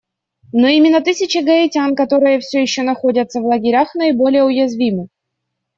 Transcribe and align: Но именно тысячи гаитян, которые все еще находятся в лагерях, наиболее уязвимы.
Но 0.51 0.67
именно 0.67 0.99
тысячи 1.01 1.37
гаитян, 1.37 1.95
которые 1.95 2.39
все 2.39 2.59
еще 2.63 2.81
находятся 2.81 3.39
в 3.39 3.45
лагерях, 3.45 3.93
наиболее 3.93 4.43
уязвимы. 4.45 5.09